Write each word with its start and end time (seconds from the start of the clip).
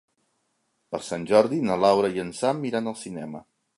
Per 0.95 1.01
Sant 1.09 1.27
Jordi 1.31 1.59
na 1.67 1.77
Laura 1.83 2.11
i 2.17 2.25
en 2.25 2.33
Sam 2.39 2.65
iran 2.71 2.91
al 2.93 2.99
cinema. 3.07 3.45